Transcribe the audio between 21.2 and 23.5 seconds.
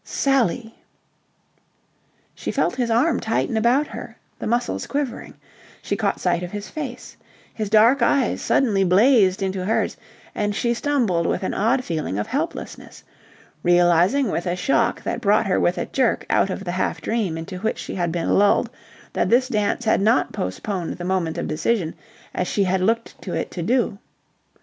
of decision, as she had looked to